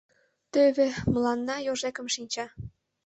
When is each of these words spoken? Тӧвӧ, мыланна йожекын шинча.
Тӧвӧ, 0.51 0.87
мыланна 1.11 1.55
йожекын 1.67 2.07
шинча. 2.15 2.45